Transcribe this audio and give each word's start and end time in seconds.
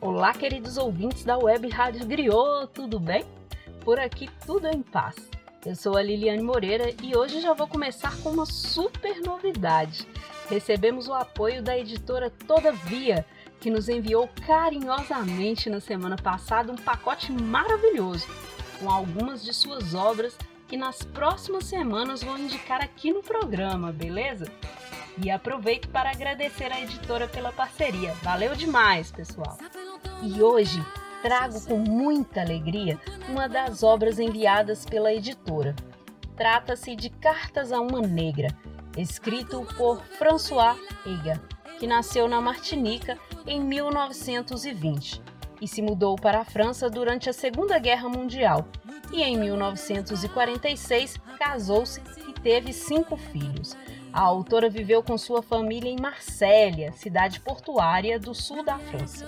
Olá, 0.00 0.32
queridos 0.32 0.76
ouvintes 0.76 1.24
da 1.24 1.36
Web 1.36 1.68
Rádio 1.68 2.06
Griot, 2.06 2.68
tudo 2.72 3.00
bem? 3.00 3.24
Por 3.84 3.98
aqui 3.98 4.30
tudo 4.46 4.68
em 4.68 4.82
paz. 4.82 5.16
Eu 5.66 5.74
sou 5.74 5.96
a 5.96 6.02
Liliane 6.02 6.42
Moreira 6.42 6.94
e 7.02 7.16
hoje 7.16 7.40
já 7.40 7.52
vou 7.54 7.66
começar 7.66 8.16
com 8.22 8.30
uma 8.30 8.46
super 8.46 9.20
novidade. 9.20 10.06
Recebemos 10.50 11.06
o 11.06 11.14
apoio 11.14 11.62
da 11.62 11.78
editora 11.78 12.28
Todavia, 12.28 13.24
que 13.60 13.70
nos 13.70 13.88
enviou 13.88 14.28
carinhosamente 14.46 15.70
na 15.70 15.78
semana 15.78 16.16
passada 16.16 16.72
um 16.72 16.76
pacote 16.76 17.30
maravilhoso 17.30 18.26
com 18.80 18.90
algumas 18.90 19.44
de 19.44 19.54
suas 19.54 19.94
obras 19.94 20.36
que 20.66 20.76
nas 20.76 21.02
próximas 21.02 21.64
semanas 21.64 22.22
vou 22.22 22.36
indicar 22.36 22.82
aqui 22.82 23.12
no 23.12 23.22
programa, 23.22 23.92
beleza? 23.92 24.50
E 25.22 25.30
aproveito 25.30 25.88
para 25.88 26.10
agradecer 26.10 26.72
à 26.72 26.80
editora 26.80 27.28
pela 27.28 27.52
parceria. 27.52 28.12
Valeu 28.22 28.56
demais, 28.56 29.12
pessoal! 29.12 29.56
E 30.22 30.42
hoje 30.42 30.84
trago 31.22 31.60
com 31.60 31.78
muita 31.78 32.40
alegria 32.40 32.98
uma 33.28 33.48
das 33.48 33.82
obras 33.82 34.18
enviadas 34.18 34.84
pela 34.84 35.12
editora. 35.12 35.76
Trata-se 36.36 36.96
de 36.96 37.10
Cartas 37.10 37.70
a 37.70 37.80
uma 37.80 38.00
Negra, 38.00 38.48
escrito 38.96 39.66
por 39.76 40.02
François 40.18 40.76
Ega, 41.06 41.40
que 41.78 41.86
nasceu 41.86 42.28
na 42.28 42.40
Martinica 42.40 43.18
em 43.46 43.60
1920 43.60 45.22
e 45.60 45.68
se 45.68 45.82
mudou 45.82 46.16
para 46.16 46.40
a 46.40 46.44
França 46.44 46.88
durante 46.88 47.28
a 47.28 47.32
Segunda 47.32 47.78
Guerra 47.78 48.08
Mundial. 48.08 48.66
E 49.12 49.22
em 49.22 49.38
1946 49.38 51.18
casou-se 51.38 52.00
e 52.28 52.32
teve 52.32 52.72
cinco 52.72 53.16
filhos. 53.16 53.76
A 54.12 54.20
autora 54.20 54.68
viveu 54.68 55.02
com 55.02 55.16
sua 55.16 55.42
família 55.42 55.90
em 55.90 56.00
Marsella, 56.00 56.92
cidade 56.92 57.40
portuária 57.40 58.18
do 58.18 58.34
sul 58.34 58.64
da 58.64 58.78
França. 58.78 59.26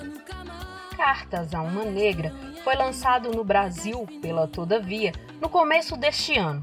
Cartas 0.97 1.55
a 1.55 1.63
uma 1.63 1.85
Negra 1.85 2.33
foi 2.63 2.75
lançado 2.75 3.31
no 3.31 3.45
Brasil 3.45 4.07
pela 4.21 4.47
Todavia 4.47 5.13
no 5.41 5.49
começo 5.49 5.97
deste 5.97 6.39
ano, 6.39 6.63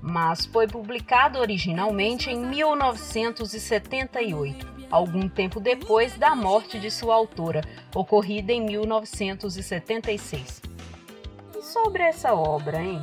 mas 0.00 0.46
foi 0.46 0.66
publicado 0.66 1.38
originalmente 1.38 2.30
em 2.30 2.38
1978, 2.38 4.66
algum 4.90 5.28
tempo 5.28 5.60
depois 5.60 6.16
da 6.16 6.34
morte 6.34 6.78
de 6.78 6.90
sua 6.90 7.14
autora, 7.14 7.60
ocorrida 7.94 8.50
em 8.52 8.64
1976. 8.64 10.62
E 11.56 11.62
sobre 11.62 12.02
essa 12.02 12.34
obra, 12.34 12.82
hein? 12.82 13.02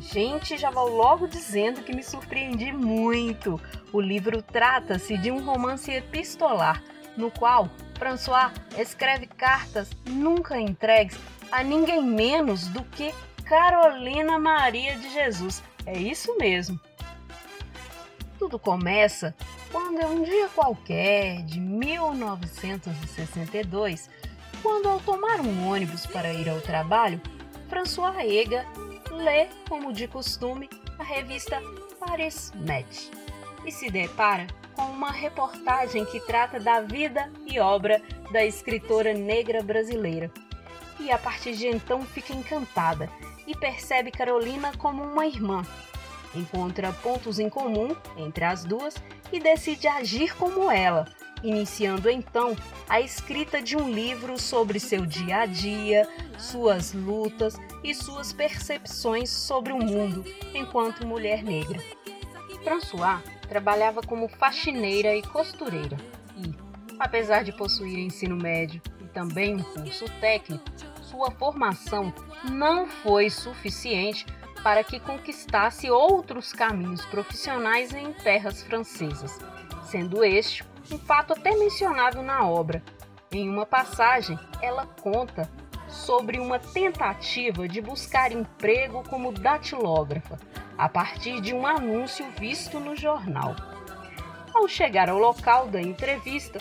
Gente, 0.00 0.58
já 0.58 0.70
vou 0.70 0.88
logo 0.88 1.28
dizendo 1.28 1.82
que 1.82 1.94
me 1.94 2.02
surpreendi 2.02 2.72
muito. 2.72 3.60
O 3.92 4.00
livro 4.00 4.42
trata-se 4.42 5.16
de 5.16 5.30
um 5.30 5.44
romance 5.44 5.92
epistolar, 5.92 6.82
no 7.16 7.30
qual 7.30 7.68
François 7.94 8.50
escreve 8.76 9.26
cartas 9.26 9.88
nunca 10.04 10.58
entregues 10.58 11.16
a 11.52 11.62
ninguém 11.62 12.02
menos 12.02 12.66
do 12.66 12.82
que 12.82 13.14
Carolina 13.44 14.38
Maria 14.38 14.96
de 14.96 15.10
Jesus. 15.10 15.62
É 15.86 15.98
isso 15.98 16.36
mesmo. 16.38 16.78
Tudo 18.38 18.58
começa 18.58 19.34
quando 19.70 20.00
é 20.00 20.06
um 20.06 20.22
dia 20.22 20.48
qualquer 20.50 21.42
de 21.42 21.60
1962, 21.60 24.08
quando 24.62 24.88
ao 24.88 25.00
tomar 25.00 25.40
um 25.40 25.68
ônibus 25.68 26.06
para 26.06 26.32
ir 26.32 26.48
ao 26.48 26.60
trabalho, 26.60 27.20
François 27.68 28.16
Ega 28.18 28.64
lê, 29.10 29.48
como 29.68 29.92
de 29.92 30.06
costume, 30.06 30.70
a 30.98 31.02
revista 31.02 31.60
Paris 31.98 32.52
Match 32.54 33.08
e 33.64 33.70
se 33.70 33.90
depara 33.90 34.46
com 34.74 34.82
uma 34.82 35.10
reportagem 35.10 36.04
que 36.04 36.20
trata 36.20 36.58
da 36.58 36.80
vida 36.80 37.30
e 37.46 37.60
obra 37.60 38.02
da 38.30 38.44
escritora 38.44 39.14
negra 39.14 39.62
brasileira. 39.62 40.30
E 41.00 41.10
a 41.10 41.18
partir 41.18 41.56
de 41.56 41.66
então 41.66 42.02
fica 42.02 42.32
encantada 42.32 43.10
e 43.46 43.54
percebe 43.54 44.10
Carolina 44.10 44.72
como 44.76 45.02
uma 45.02 45.26
irmã. 45.26 45.62
Encontra 46.34 46.92
pontos 46.92 47.38
em 47.38 47.48
comum 47.48 47.94
entre 48.16 48.44
as 48.44 48.64
duas 48.64 48.94
e 49.32 49.38
decide 49.38 49.86
agir 49.86 50.34
como 50.36 50.70
ela, 50.70 51.06
iniciando 51.42 52.08
então 52.08 52.56
a 52.88 53.00
escrita 53.00 53.60
de 53.60 53.76
um 53.76 53.90
livro 53.90 54.38
sobre 54.38 54.80
seu 54.80 55.04
dia 55.04 55.38
a 55.38 55.46
dia, 55.46 56.08
suas 56.38 56.92
lutas 56.92 57.58
e 57.84 57.94
suas 57.94 58.32
percepções 58.32 59.28
sobre 59.30 59.72
o 59.72 59.78
mundo 59.78 60.24
enquanto 60.54 61.06
mulher 61.06 61.42
negra. 61.42 61.80
François 62.64 63.20
trabalhava 63.48 64.00
como 64.02 64.28
faxineira 64.28 65.14
e 65.14 65.22
costureira 65.22 65.96
apesar 67.02 67.42
de 67.42 67.52
possuir 67.52 67.98
ensino 67.98 68.36
médio 68.36 68.80
e 69.00 69.04
também 69.08 69.56
um 69.56 69.62
curso 69.62 70.04
técnico, 70.20 70.64
sua 71.02 71.32
formação 71.32 72.14
não 72.48 72.86
foi 72.86 73.28
suficiente 73.28 74.24
para 74.62 74.84
que 74.84 75.00
conquistasse 75.00 75.90
outros 75.90 76.52
caminhos 76.52 77.04
profissionais 77.06 77.92
em 77.92 78.12
terras 78.12 78.62
francesas, 78.62 79.40
sendo 79.82 80.24
este 80.24 80.64
um 80.90 80.98
fato 80.98 81.32
até 81.32 81.56
mencionado 81.56 82.22
na 82.22 82.46
obra. 82.46 82.82
Em 83.32 83.48
uma 83.48 83.66
passagem, 83.66 84.38
ela 84.60 84.86
conta 84.86 85.50
sobre 85.88 86.38
uma 86.38 86.58
tentativa 86.58 87.66
de 87.66 87.80
buscar 87.80 88.30
emprego 88.30 89.02
como 89.08 89.32
datilógrafa, 89.32 90.38
a 90.78 90.88
partir 90.88 91.40
de 91.40 91.52
um 91.52 91.66
anúncio 91.66 92.24
visto 92.38 92.78
no 92.78 92.94
jornal. 92.94 93.56
Ao 94.54 94.68
chegar 94.68 95.08
ao 95.08 95.18
local 95.18 95.66
da 95.66 95.80
entrevista, 95.80 96.58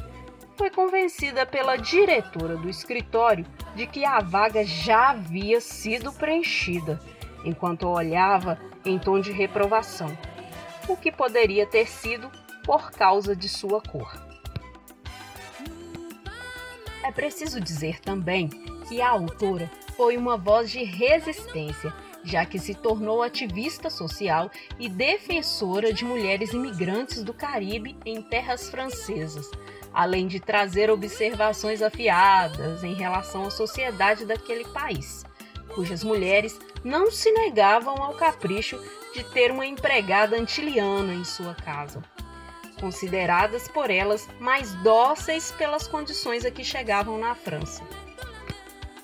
foi 0.56 0.70
convencida 0.70 1.46
pela 1.46 1.78
diretora 1.78 2.56
do 2.56 2.70
escritório 2.70 3.46
de 3.76 3.88
que 3.88 4.06
a 4.06 4.20
vaga 4.20 4.64
já 4.64 5.10
havia 5.10 5.60
sido 5.60 6.12
preenchida, 6.14 7.00
enquanto 7.44 7.88
olhava 7.88 8.60
em 8.86 9.00
tom 9.00 9.20
de 9.20 9.32
reprovação, 9.32 10.16
o 10.88 10.96
que 10.96 11.12
poderia 11.12 11.66
ter 11.66 11.88
sido 11.88 12.30
por 12.64 12.92
causa 12.92 13.36
de 13.36 13.50
sua 13.50 13.82
cor. 13.82 14.12
É 17.04 17.12
preciso 17.12 17.60
dizer 17.60 18.00
também 18.00 18.50
que 18.88 19.02
a 19.02 19.10
autora 19.10 19.70
foi 19.96 20.18
uma 20.18 20.38
voz 20.38 20.70
de 20.70 20.84
resistência 20.84 21.94
já 22.24 22.46
que 22.46 22.60
se 22.60 22.74
tornou 22.74 23.22
ativista 23.22 23.90
social 23.90 24.52
e 24.80 24.88
defensora 24.88 25.94
de 25.94 26.06
mulheres 26.06 26.54
imigrantes 26.54 27.24
do 27.24 27.34
Caribe 27.34 27.98
em 28.06 28.22
terras 28.22 28.70
francesas, 28.70 29.50
além 29.94 30.28
de 30.28 30.40
trazer 30.40 30.90
observações 30.90 31.82
afiadas 31.82 32.84
em 32.84 32.94
relação 32.94 33.46
à 33.46 33.52
sociedade 33.52 34.26
daquele 34.26 34.66
país, 34.66 35.24
cujas 35.74 36.04
mulheres 36.04 36.60
não 36.84 37.12
se 37.12 37.32
negavam 37.32 38.02
ao 38.02 38.14
capricho 38.14 38.80
de 39.14 39.24
ter 39.24 39.52
uma 39.52 39.66
empregada 39.66 40.38
antiliana 40.38 41.14
em 41.14 41.24
sua 41.24 41.54
casa, 41.54 42.02
consideradas 42.80 43.68
por 43.68 43.90
elas 43.90 44.28
mais 44.40 44.74
dóceis 44.76 45.52
pelas 45.52 45.88
condições 45.88 46.46
a 46.46 46.52
que 46.52 46.64
chegavam 46.64 47.18
na 47.18 47.36
França. 47.36 47.84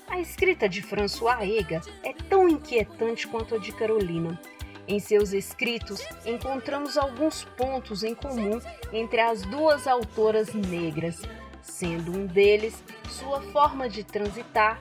A 0.09 0.19
escrita 0.19 0.67
de 0.67 0.81
François 0.81 1.43
Ega 1.43 1.81
é 2.01 2.13
tão 2.13 2.47
inquietante 2.47 3.27
quanto 3.27 3.55
a 3.55 3.57
de 3.57 3.71
Carolina. 3.71 4.39
Em 4.87 4.99
seus 4.99 5.33
escritos, 5.33 6.01
encontramos 6.25 6.97
alguns 6.97 7.43
pontos 7.43 8.03
em 8.03 8.15
comum 8.15 8.61
entre 8.93 9.19
as 9.19 9.41
duas 9.41 9.85
autoras 9.85 10.53
negras, 10.53 11.21
sendo 11.61 12.17
um 12.17 12.25
deles 12.25 12.81
sua 13.09 13.41
forma 13.41 13.89
de 13.89 14.05
transitar, 14.05 14.79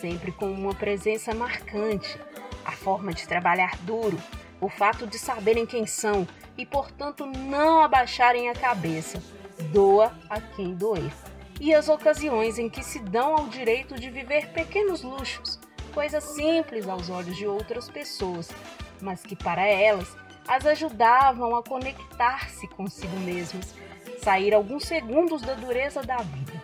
sempre 0.00 0.32
com 0.32 0.50
uma 0.50 0.74
presença 0.74 1.34
marcante, 1.34 2.18
a 2.64 2.72
forma 2.72 3.12
de 3.12 3.28
trabalhar 3.28 3.76
duro, 3.82 4.18
o 4.58 4.70
fato 4.70 5.06
de 5.06 5.18
saberem 5.18 5.66
quem 5.66 5.86
são 5.86 6.26
e, 6.56 6.64
portanto, 6.64 7.26
não 7.26 7.82
abaixarem 7.82 8.48
a 8.48 8.54
cabeça, 8.54 9.22
doa 9.70 10.16
a 10.30 10.40
quem 10.40 10.74
doer. 10.74 11.12
E 11.60 11.74
as 11.74 11.90
ocasiões 11.90 12.58
em 12.58 12.70
que 12.70 12.82
se 12.82 12.98
dão 13.00 13.36
ao 13.36 13.48
direito 13.48 13.96
de 14.00 14.08
viver 14.08 14.48
pequenos 14.52 15.02
luxos, 15.02 15.60
coisas 15.92 16.24
simples 16.24 16.88
aos 16.88 17.10
olhos 17.10 17.36
de 17.36 17.46
outras 17.46 17.90
pessoas, 17.90 18.48
mas 19.02 19.22
que 19.22 19.36
para 19.36 19.66
elas 19.66 20.16
as 20.48 20.64
ajudavam 20.64 21.54
a 21.54 21.62
conectar-se 21.62 22.66
consigo 22.68 23.16
mesmas, 23.18 23.74
sair 24.22 24.54
alguns 24.54 24.84
segundos 24.84 25.42
da 25.42 25.54
dureza 25.54 26.02
da 26.02 26.16
vida. 26.18 26.62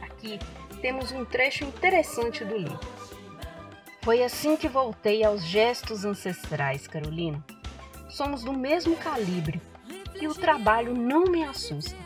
Aqui 0.00 0.38
temos 0.80 1.12
um 1.12 1.24
trecho 1.24 1.64
interessante 1.64 2.44
do 2.44 2.56
livro. 2.56 2.80
Foi 4.02 4.22
assim 4.22 4.56
que 4.56 4.68
voltei 4.68 5.24
aos 5.24 5.44
gestos 5.44 6.04
ancestrais, 6.04 6.86
Carolina. 6.86 7.44
Somos 8.08 8.42
do 8.42 8.52
mesmo 8.52 8.96
calibre, 8.96 9.60
e 10.20 10.26
o 10.26 10.34
trabalho 10.34 10.94
não 10.94 11.24
me 11.24 11.44
assusta. 11.44 11.96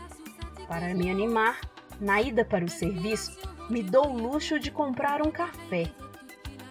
Para 0.67 0.93
me 0.93 1.09
animar, 1.09 1.61
na 1.99 2.21
ida 2.21 2.43
para 2.43 2.65
o 2.65 2.69
serviço, 2.69 3.37
me 3.69 3.81
dou 3.81 4.07
o 4.07 4.17
luxo 4.17 4.59
de 4.59 4.69
comprar 4.69 5.25
um 5.25 5.31
café. 5.31 5.89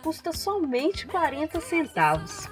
Custa 0.02 0.32
somente 0.32 1.06
40 1.06 1.60
centavos. 1.60 2.48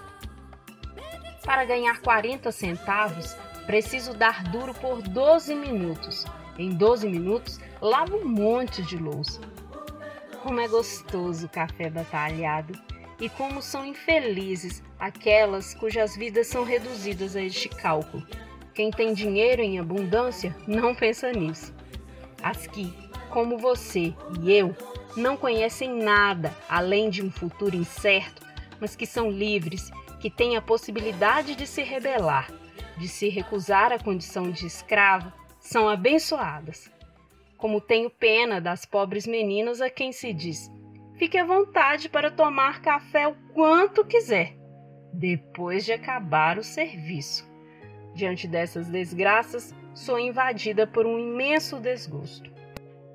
Para 1.44 1.64
ganhar 1.64 2.00
40 2.00 2.52
centavos, 2.52 3.34
preciso 3.66 4.14
dar 4.14 4.44
duro 4.44 4.72
por 4.74 5.02
12 5.02 5.54
minutos. 5.56 6.24
Em 6.56 6.70
12 6.70 7.08
minutos, 7.08 7.58
lavo 7.80 8.18
um 8.18 8.28
monte 8.28 8.82
de 8.82 8.96
louça. 8.96 9.40
Como 10.42 10.60
é 10.60 10.68
gostoso 10.68 11.46
o 11.46 11.48
café 11.48 11.90
batalhado 11.90 12.78
e 13.20 13.28
como 13.28 13.60
são 13.60 13.84
infelizes 13.84 14.82
aquelas 14.98 15.74
cujas 15.74 16.16
vidas 16.16 16.46
são 16.46 16.62
reduzidas 16.62 17.34
a 17.34 17.42
este 17.42 17.68
cálculo. 17.68 18.24
Quem 18.72 18.90
tem 18.90 19.12
dinheiro 19.12 19.60
em 19.60 19.78
abundância 19.78 20.56
não 20.66 20.94
pensa 20.94 21.32
nisso. 21.32 21.74
As 22.42 22.66
que, 22.66 22.94
como 23.30 23.56
você 23.56 24.12
e 24.42 24.52
eu, 24.52 24.76
não 25.16 25.36
conhecem 25.36 25.90
nada 26.02 26.54
além 26.68 27.08
de 27.08 27.22
um 27.22 27.30
futuro 27.30 27.76
incerto, 27.76 28.46
mas 28.80 28.94
que 28.94 29.06
são 29.06 29.30
livres, 29.30 29.90
que 30.20 30.30
têm 30.30 30.56
a 30.56 30.62
possibilidade 30.62 31.54
de 31.54 31.66
se 31.66 31.82
rebelar, 31.82 32.50
de 32.98 33.08
se 33.08 33.28
recusar 33.28 33.92
à 33.92 33.98
condição 33.98 34.50
de 34.50 34.66
escravo, 34.66 35.32
são 35.58 35.88
abençoadas. 35.88 36.90
Como 37.56 37.80
tenho 37.80 38.10
pena 38.10 38.60
das 38.60 38.84
pobres 38.84 39.26
meninas 39.26 39.80
a 39.80 39.90
quem 39.90 40.12
se 40.12 40.32
diz: 40.32 40.70
fique 41.18 41.36
à 41.36 41.44
vontade 41.44 42.08
para 42.08 42.30
tomar 42.30 42.80
café 42.80 43.28
o 43.28 43.34
quanto 43.52 44.04
quiser, 44.04 44.56
depois 45.12 45.84
de 45.84 45.92
acabar 45.92 46.58
o 46.58 46.64
serviço. 46.64 47.48
Diante 48.14 48.48
dessas 48.48 48.88
desgraças, 48.88 49.74
sou 49.94 50.18
invadida 50.18 50.86
por 50.86 51.06
um 51.06 51.18
imenso 51.18 51.78
desgosto. 51.78 52.50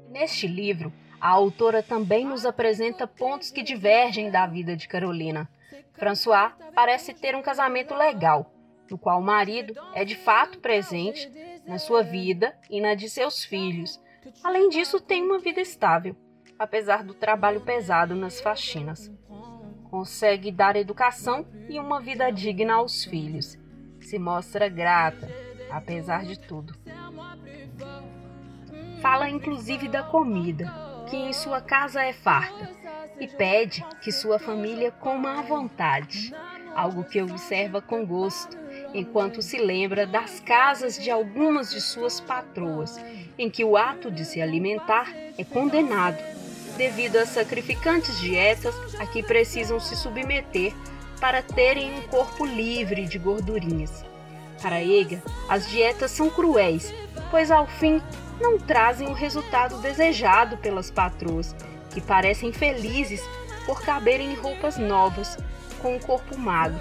Neste 0.10 0.48
livro, 0.48 0.92
a 1.20 1.30
autora 1.30 1.82
também 1.82 2.26
nos 2.26 2.46
apresenta 2.46 3.08
pontos 3.08 3.52
que 3.52 3.64
divergem 3.64 4.30
da 4.30 4.46
vida 4.46 4.76
de 4.76 4.88
Carolina. 4.88 5.50
François 5.94 6.54
parece 6.74 7.14
ter 7.14 7.36
um 7.36 7.42
casamento 7.42 7.94
legal, 7.96 8.52
no 8.90 8.98
qual 8.98 9.20
o 9.20 9.24
marido 9.24 9.74
é 9.94 10.06
de 10.06 10.16
fato 10.16 10.60
presente 10.60 11.32
na 11.66 11.80
sua 11.80 12.04
vida 12.04 12.56
e 12.70 12.80
na 12.80 12.94
de 12.94 13.10
seus 13.10 13.44
filhos. 13.44 14.00
Além 14.44 14.70
disso, 14.70 15.00
tem 15.00 15.24
uma 15.24 15.40
vida 15.40 15.62
estável, 15.62 16.16
apesar 16.58 17.04
do 17.04 17.14
trabalho 17.14 17.62
pesado 17.62 18.16
nas 18.16 18.40
faxinas. 18.40 19.12
Consegue 19.90 20.52
dar 20.52 20.76
educação 20.76 21.46
e 21.70 21.80
uma 21.80 22.02
vida 22.02 22.30
digna 22.32 22.76
aos 22.76 23.06
filhos. 23.06 23.58
Se 24.02 24.20
mostra 24.20 24.68
grata, 24.68 25.30
apesar 25.72 26.26
de 26.26 26.40
tudo. 26.40 26.76
Fala 29.02 29.30
inclusive 29.30 29.88
da 29.88 30.04
comida, 30.04 30.72
que 31.10 31.16
em 31.16 31.34
sua 31.34 31.62
casa 31.62 32.04
é 32.04 32.14
farta, 32.14 32.70
e 33.20 33.28
pede 33.28 33.86
que 34.02 34.12
sua 34.12 34.40
família 34.40 34.92
coma 34.92 35.40
à 35.40 35.42
vontade, 35.42 36.34
algo 36.76 37.04
que 37.04 37.22
observa 37.22 37.82
com 37.82 38.06
gosto, 38.06 38.58
enquanto 38.94 39.42
se 39.42 39.58
lembra 39.58 40.06
das 40.06 40.40
casas 40.40 40.98
de 40.98 41.10
algumas 41.10 41.72
de 41.72 41.80
suas 41.80 42.20
patroas, 42.20 42.98
em 43.38 43.50
que 43.50 43.64
o 43.64 43.78
ato 43.78 44.12
de 44.12 44.26
se 44.26 44.42
alimentar 44.42 45.14
é 45.38 45.44
condenado, 45.44 46.18
devido 46.78 47.18
às 47.18 47.30
sacrificantes 47.30 48.20
dietas 48.20 48.76
a 49.00 49.06
que 49.06 49.24
precisam 49.24 49.80
se 49.80 49.96
submeter 49.96 50.74
para 51.20 51.42
terem 51.42 51.98
um 51.98 52.02
corpo 52.04 52.46
livre 52.46 53.06
de 53.06 53.18
gordurinhas. 53.18 54.04
Para 54.62 54.84
Ega, 54.84 55.22
as 55.50 55.70
dietas 55.70 56.12
são 56.12 56.30
cruéis, 56.30 56.94
pois 57.32 57.52
ao 57.52 57.68
fim 57.68 58.02
não 58.40 58.58
trazem 58.58 59.08
o 59.08 59.14
resultado 59.14 59.78
desejado 59.78 60.58
pelas 60.58 60.92
patroas, 60.92 61.56
que 61.92 62.02
parecem 62.02 62.52
felizes 62.52 63.22
por 63.66 63.82
caberem 63.82 64.32
em 64.32 64.36
roupas 64.36 64.78
novas, 64.78 65.38
com 65.82 65.96
o 65.96 66.00
corpo 66.00 66.38
magro, 66.38 66.80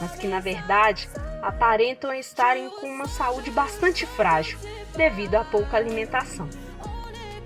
mas 0.00 0.12
que 0.12 0.26
na 0.26 0.40
verdade 0.40 1.08
aparentam 1.42 2.12
estarem 2.12 2.68
com 2.70 2.86
uma 2.86 3.06
saúde 3.06 3.50
bastante 3.50 4.06
frágil 4.06 4.58
devido 4.96 5.36
à 5.36 5.44
pouca 5.44 5.76
alimentação. 5.76 6.48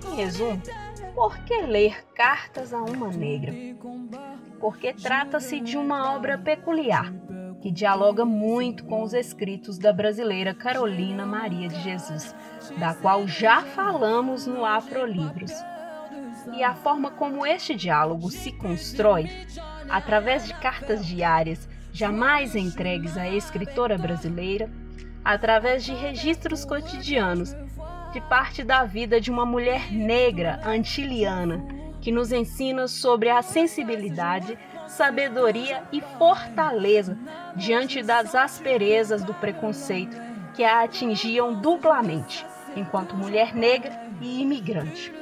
Em 0.07 0.15
resumo, 0.15 0.61
por 1.13 1.37
que 1.39 1.61
ler 1.61 2.05
Cartas 2.15 2.73
a 2.73 2.81
uma 2.81 3.09
Negra? 3.09 3.53
Porque 4.59 4.93
trata-se 4.93 5.59
de 5.59 5.77
uma 5.77 6.15
obra 6.15 6.37
peculiar, 6.37 7.11
que 7.61 7.71
dialoga 7.71 8.25
muito 8.25 8.83
com 8.85 9.03
os 9.03 9.13
escritos 9.13 9.77
da 9.77 9.93
brasileira 9.93 10.53
Carolina 10.53 11.25
Maria 11.25 11.69
de 11.69 11.79
Jesus, 11.81 12.35
da 12.77 12.95
qual 12.95 13.27
já 13.27 13.61
falamos 13.61 14.47
no 14.47 14.65
Afrolivros. 14.65 15.51
E 16.53 16.63
a 16.63 16.73
forma 16.73 17.11
como 17.11 17.45
este 17.45 17.75
diálogo 17.75 18.31
se 18.31 18.51
constrói, 18.51 19.29
através 19.87 20.47
de 20.47 20.55
cartas 20.55 21.05
diárias 21.05 21.69
jamais 21.93 22.55
entregues 22.55 23.15
à 23.15 23.29
escritora 23.29 23.97
brasileira, 23.97 24.67
através 25.23 25.85
de 25.85 25.93
registros 25.93 26.65
cotidianos 26.65 27.55
de 28.11 28.21
parte 28.21 28.63
da 28.63 28.83
vida 28.83 29.21
de 29.21 29.29
uma 29.29 29.45
mulher 29.45 29.91
negra 29.91 30.59
antiliana, 30.65 31.63
que 32.01 32.11
nos 32.11 32.31
ensina 32.31 32.87
sobre 32.87 33.29
a 33.29 33.41
sensibilidade 33.43 34.57
sabedoria 34.91 35.83
e 35.91 36.01
fortaleza 36.17 37.17
diante 37.55 38.03
das 38.03 38.35
asperezas 38.35 39.23
do 39.23 39.33
preconceito 39.33 40.15
que 40.53 40.63
a 40.63 40.83
atingiam 40.83 41.53
duplamente, 41.53 42.45
enquanto 42.75 43.15
mulher 43.15 43.55
negra 43.55 43.97
e 44.19 44.41
imigrante. 44.41 45.13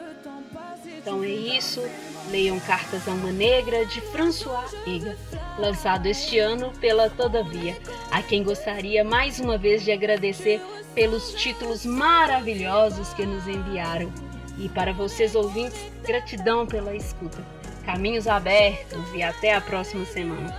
Então 0.86 1.24
é 1.24 1.30
isso. 1.30 1.82
Leiam 2.30 2.60
Cartas 2.60 3.08
a 3.08 3.12
uma 3.12 3.32
Negra 3.32 3.86
de 3.88 4.02
François 4.02 4.72
Ega, 4.86 5.18
lançado 5.58 6.06
este 6.06 6.38
ano 6.38 6.72
pela 6.80 7.10
Todavia, 7.10 7.76
a 8.12 8.22
quem 8.22 8.44
gostaria 8.44 9.04
mais 9.04 9.40
uma 9.40 9.58
vez 9.58 9.84
de 9.84 9.92
agradecer 9.92 10.62
pelos 10.94 11.34
títulos 11.34 11.86
maravilhosos 11.86 13.14
que 13.14 13.26
nos 13.26 13.48
enviaram. 13.48 14.12
E 14.60 14.70
para 14.70 14.94
vocês 14.94 15.34
ouvintes, 15.34 15.80
gratidão 16.06 16.68
pela 16.68 16.94
escuta. 16.94 17.59
Caminhos 17.92 18.28
abertos 18.28 19.04
e 19.16 19.24
até 19.24 19.56
a 19.56 19.60
próxima 19.60 20.06
semana. 20.06 20.56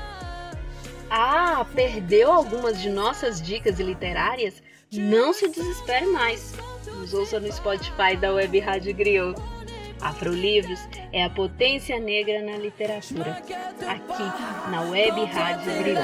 Ah, 1.09 1.65
perdeu 1.77 2.33
algumas 2.33 2.83
de 2.83 2.91
nossas 2.91 3.41
dicas 3.41 3.79
literárias? 3.79 4.61
Não 4.93 5.33
se 5.33 5.49
desespere 5.49 6.07
mais. 6.07 6.53
Nos 6.87 7.15
ouça 7.15 7.39
no 7.39 7.53
Spotify 7.53 8.17
da 8.21 8.33
Web 8.33 8.59
Rádio 8.59 8.93
Griot. 8.97 9.41
Afrolivros 10.01 10.81
é 11.13 11.23
a 11.23 11.31
potência 11.31 12.01
negra 12.01 12.43
na 12.43 12.57
literatura, 12.57 13.41
aqui 13.87 14.69
na 14.69 14.81
Web 14.91 15.25
Rádio 15.27 15.73
Griot. 15.85 16.01